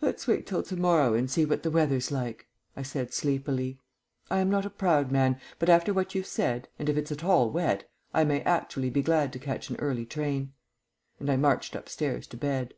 [0.00, 3.78] "Let's wait till to morrow and see what the weather's like," I said sleepily.
[4.30, 7.22] "I am not a proud man, but after what you've said, and if it's at
[7.22, 10.54] all wet, I may actually be glad to catch an early train."
[11.20, 12.72] And I marched upstairs to bed.